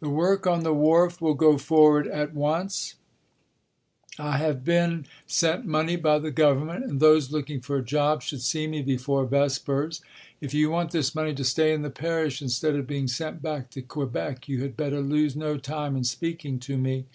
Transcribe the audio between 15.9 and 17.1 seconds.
in speaking to me."